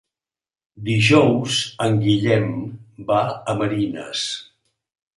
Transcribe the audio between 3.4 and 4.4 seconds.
a Marines.